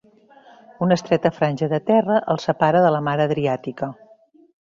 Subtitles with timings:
[0.85, 3.93] Una estreta franja de terra el separa de la mar Adriàtica.